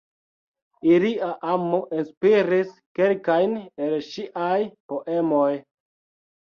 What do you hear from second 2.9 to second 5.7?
kelkajn el ŝiaj poemoj.